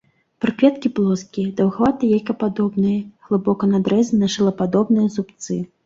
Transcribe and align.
Прыкветкі 0.45 0.91
плоскія, 0.99 1.51
даўгавата-яйкападобныя, 1.59 2.99
глыбока 3.31 3.73
надрэзаныя 3.77 4.21
на 4.27 4.35
шылападобныя 4.41 5.07
зубцы. 5.19 5.65